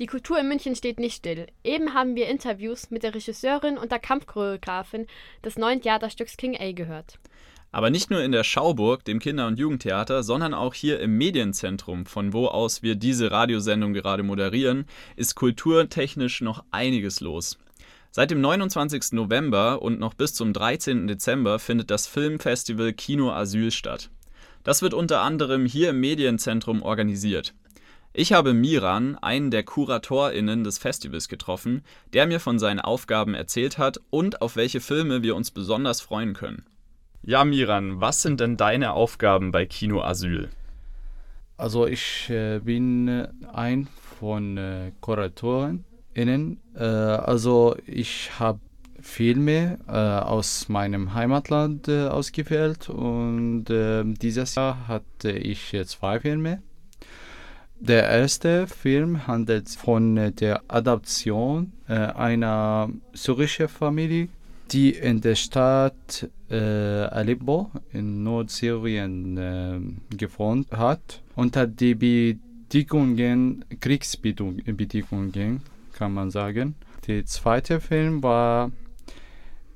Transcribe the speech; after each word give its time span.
Die 0.00 0.06
Kultur 0.06 0.38
in 0.38 0.48
München 0.48 0.74
steht 0.74 0.98
nicht 0.98 1.16
still. 1.16 1.46
Eben 1.62 1.92
haben 1.92 2.16
wir 2.16 2.26
Interviews 2.26 2.90
mit 2.90 3.02
der 3.02 3.14
Regisseurin 3.14 3.76
und 3.76 3.92
der 3.92 3.98
Kampfchoreografin 3.98 5.06
des 5.44 5.58
neuen 5.58 5.82
Theaterstücks 5.82 6.38
King 6.38 6.56
A 6.58 6.72
gehört. 6.72 7.18
Aber 7.70 7.90
nicht 7.90 8.10
nur 8.10 8.22
in 8.22 8.32
der 8.32 8.42
Schauburg, 8.42 9.04
dem 9.04 9.18
Kinder- 9.18 9.46
und 9.46 9.58
Jugendtheater, 9.58 10.22
sondern 10.22 10.54
auch 10.54 10.72
hier 10.72 11.00
im 11.00 11.18
Medienzentrum, 11.18 12.06
von 12.06 12.32
wo 12.32 12.46
aus 12.46 12.82
wir 12.82 12.94
diese 12.94 13.30
Radiosendung 13.30 13.92
gerade 13.92 14.22
moderieren, 14.22 14.86
ist 15.16 15.34
kulturtechnisch 15.34 16.40
noch 16.40 16.64
einiges 16.70 17.20
los. 17.20 17.58
Seit 18.10 18.30
dem 18.30 18.40
29. 18.40 19.12
November 19.12 19.82
und 19.82 20.00
noch 20.00 20.14
bis 20.14 20.32
zum 20.32 20.54
13. 20.54 21.08
Dezember 21.08 21.58
findet 21.58 21.90
das 21.90 22.06
Filmfestival 22.06 22.94
Kino 22.94 23.32
Asyl 23.32 23.70
statt. 23.70 24.08
Das 24.64 24.80
wird 24.80 24.94
unter 24.94 25.20
anderem 25.20 25.66
hier 25.66 25.90
im 25.90 26.00
Medienzentrum 26.00 26.80
organisiert. 26.80 27.52
Ich 28.12 28.32
habe 28.32 28.54
Miran, 28.54 29.16
einen 29.16 29.52
der 29.52 29.62
KuratorInnen 29.62 30.64
des 30.64 30.78
Festivals, 30.78 31.28
getroffen, 31.28 31.82
der 32.12 32.26
mir 32.26 32.40
von 32.40 32.58
seinen 32.58 32.80
Aufgaben 32.80 33.34
erzählt 33.34 33.78
hat 33.78 34.00
und 34.10 34.42
auf 34.42 34.56
welche 34.56 34.80
Filme 34.80 35.22
wir 35.22 35.36
uns 35.36 35.52
besonders 35.52 36.00
freuen 36.00 36.34
können. 36.34 36.64
Ja, 37.22 37.44
Miran, 37.44 38.00
was 38.00 38.22
sind 38.22 38.40
denn 38.40 38.56
deine 38.56 38.94
Aufgaben 38.94 39.52
bei 39.52 39.64
Kino 39.64 40.02
Asyl? 40.02 40.48
Also 41.56 41.86
ich 41.86 42.28
äh, 42.30 42.58
bin 42.58 43.06
äh, 43.06 43.28
ein 43.52 43.86
von 44.18 44.56
äh, 44.56 44.90
KuratorInnen. 45.00 46.58
Äh, 46.74 46.82
also 46.82 47.76
ich 47.86 48.40
habe 48.40 48.58
Filme 49.00 49.78
äh, 49.86 49.92
aus 49.92 50.68
meinem 50.68 51.14
Heimatland 51.14 51.86
äh, 51.86 52.08
ausgewählt 52.08 52.88
und 52.88 53.66
dieses 53.66 54.56
Jahr 54.56 54.88
hatte 54.88 55.30
ich 55.30 55.76
zwei 55.86 56.18
Filme 56.18 56.60
der 57.80 58.08
erste 58.08 58.66
Film 58.66 59.26
handelt 59.26 59.70
von 59.70 60.16
äh, 60.16 60.32
der 60.32 60.62
Adaption 60.68 61.72
äh, 61.88 61.94
einer 61.94 62.90
syrischen 63.14 63.68
Familie, 63.68 64.28
die 64.70 64.90
in 64.90 65.20
der 65.20 65.34
Stadt 65.34 66.28
äh, 66.50 66.56
Aleppo 66.56 67.70
in 67.92 68.22
Nordsyrien 68.22 69.36
äh, 69.36 69.80
gewohnt 70.16 70.70
hat. 70.70 71.22
Unter 71.34 71.66
die 71.66 71.94
Bedingungen, 71.94 73.64
Kriegsbedingungen, 73.80 75.62
kann 75.92 76.12
man 76.12 76.30
sagen. 76.30 76.74
Der 77.06 77.24
zweite 77.24 77.80
Film 77.80 78.22
war 78.22 78.70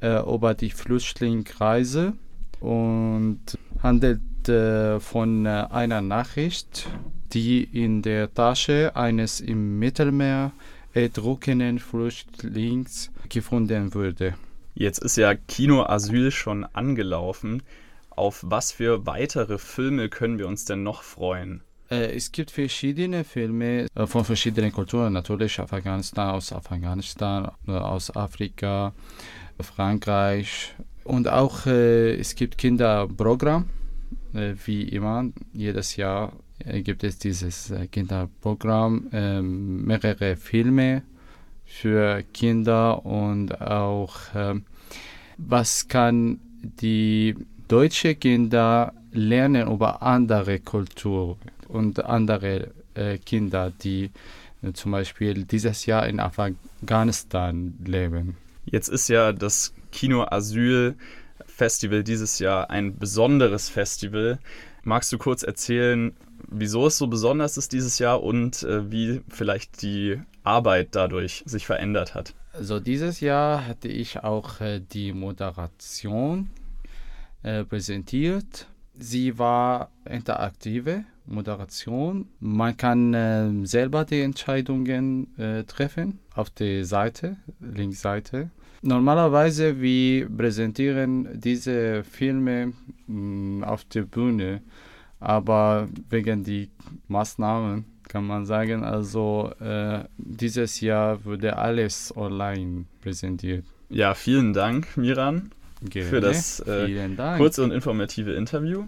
äh, 0.00 0.20
über 0.22 0.54
die 0.54 0.70
Flüchtlingsreise 0.70 2.14
und 2.60 3.40
handelt 3.82 4.48
äh, 4.48 4.98
von 5.00 5.44
äh, 5.44 5.66
einer 5.70 6.00
Nachricht 6.00 6.88
die 7.32 7.64
in 7.64 8.02
der 8.02 8.32
Tasche 8.32 8.92
eines 8.94 9.40
im 9.40 9.78
Mittelmeer 9.78 10.52
erdruckenden 10.92 11.78
Flüchtlings 11.78 13.10
gefunden 13.28 13.94
wurde. 13.94 14.34
Jetzt 14.74 14.98
ist 14.98 15.16
ja 15.16 15.34
Kino 15.34 15.84
Asyl 15.84 16.30
schon 16.30 16.64
angelaufen. 16.64 17.62
Auf 18.10 18.44
was 18.46 18.72
für 18.72 19.06
weitere 19.06 19.58
Filme 19.58 20.08
können 20.08 20.38
wir 20.38 20.48
uns 20.48 20.64
denn 20.64 20.82
noch 20.82 21.02
freuen? 21.02 21.62
Äh, 21.90 22.14
es 22.16 22.30
gibt 22.30 22.50
verschiedene 22.52 23.24
Filme 23.24 23.88
äh, 23.94 24.06
von 24.06 24.24
verschiedenen 24.24 24.72
Kulturen, 24.72 25.12
natürlich 25.12 25.58
Afghanistan, 25.58 26.30
aus 26.30 26.52
Afghanistan, 26.52 27.50
äh, 27.66 27.72
aus 27.72 28.14
Afrika, 28.14 28.92
Frankreich 29.60 30.74
und 31.04 31.28
auch 31.28 31.66
es 31.66 32.34
gibt 32.34 32.56
Kinderprogramm, 32.56 33.68
wie 34.32 34.84
immer 34.84 35.24
jedes 35.52 35.96
Jahr 35.96 36.32
gibt 36.82 37.04
es 37.04 37.18
dieses 37.18 37.70
äh, 37.70 37.86
Kinderprogramm, 37.86 39.08
ähm, 39.12 39.84
mehrere 39.84 40.36
Filme 40.36 41.02
für 41.64 42.22
Kinder 42.34 43.04
und 43.06 43.60
auch 43.60 44.16
ähm, 44.34 44.64
was 45.38 45.88
kann 45.88 46.40
die 46.60 47.34
deutsche 47.68 48.14
Kinder 48.14 48.92
lernen 49.12 49.70
über 49.70 50.02
andere 50.02 50.58
Kultur 50.58 51.38
und 51.68 52.04
andere 52.04 52.72
äh, 52.94 53.18
Kinder, 53.18 53.72
die 53.82 54.10
äh, 54.62 54.72
zum 54.72 54.92
Beispiel 54.92 55.44
dieses 55.44 55.86
Jahr 55.86 56.06
in 56.06 56.20
Afghanistan 56.20 57.74
leben. 57.84 58.36
Jetzt 58.66 58.88
ist 58.88 59.08
ja 59.08 59.32
das 59.32 59.72
Kino 59.92 60.24
Asyl 60.24 60.96
Festival 61.46 62.02
dieses 62.02 62.38
Jahr 62.38 62.70
ein 62.70 62.98
besonderes 62.98 63.68
Festival. 63.68 64.38
Magst 64.82 65.12
du 65.12 65.18
kurz 65.18 65.42
erzählen, 65.42 66.16
wieso 66.48 66.86
es 66.86 66.98
so 66.98 67.06
besonders 67.06 67.56
ist 67.56 67.72
dieses 67.72 67.98
Jahr 67.98 68.22
und 68.22 68.62
äh, 68.62 68.90
wie 68.90 69.20
vielleicht 69.28 69.82
die 69.82 70.20
Arbeit 70.42 70.88
dadurch 70.92 71.42
sich 71.46 71.66
verändert 71.66 72.14
hat. 72.14 72.34
Also 72.52 72.80
dieses 72.80 73.20
Jahr 73.20 73.66
hatte 73.66 73.88
ich 73.88 74.20
auch 74.20 74.60
äh, 74.60 74.80
die 74.80 75.12
Moderation 75.12 76.50
äh, 77.42 77.64
präsentiert. 77.64 78.66
Sie 78.98 79.38
war 79.38 79.90
interaktive 80.04 81.04
Moderation. 81.26 82.28
Man 82.40 82.76
kann 82.76 83.14
äh, 83.14 83.66
selber 83.66 84.04
die 84.04 84.20
Entscheidungen 84.20 85.38
äh, 85.38 85.64
treffen 85.64 86.18
auf 86.34 86.50
der 86.50 86.84
Seite, 86.84 87.36
Linkseite. 87.60 88.50
Normalerweise 88.82 89.80
wir 89.80 90.28
präsentieren 90.28 91.28
diese 91.38 92.02
Filme 92.04 92.72
mh, 93.06 93.60
mm, 93.60 93.64
auf 93.64 93.84
der 93.84 94.02
Bühne 94.02 94.62
aber 95.20 95.88
wegen 96.08 96.42
die 96.42 96.70
Maßnahmen 97.08 97.84
kann 98.08 98.26
man 98.26 98.44
sagen, 98.44 98.82
also 98.82 99.52
äh, 99.60 100.00
dieses 100.16 100.80
Jahr 100.80 101.24
wurde 101.24 101.56
alles 101.56 102.12
online 102.16 102.86
präsentiert. 103.02 103.64
Ja, 103.88 104.14
vielen 104.14 104.52
Dank, 104.52 104.96
Miran, 104.96 105.52
Gerne. 105.82 106.08
für 106.08 106.20
das 106.20 106.60
äh, 106.60 107.08
kurze 107.36 107.62
und 107.62 107.70
informative 107.70 108.32
Interview. 108.32 108.86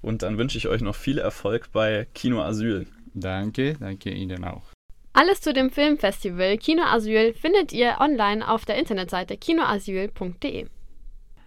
Und 0.00 0.22
dann 0.22 0.38
wünsche 0.38 0.56
ich 0.56 0.68
euch 0.68 0.80
noch 0.80 0.94
viel 0.96 1.18
Erfolg 1.18 1.70
bei 1.72 2.06
Kino 2.14 2.42
Asyl. 2.42 2.86
Danke, 3.14 3.76
danke 3.78 4.10
Ihnen 4.10 4.44
auch. 4.44 4.71
Alles 5.14 5.42
zu 5.42 5.52
dem 5.52 5.70
Filmfestival 5.70 6.56
Kino 6.56 6.84
Asyl 6.84 7.34
findet 7.34 7.72
ihr 7.72 7.96
online 8.00 8.48
auf 8.48 8.64
der 8.64 8.76
Internetseite 8.76 9.36
kinoasyl.de. 9.36 10.68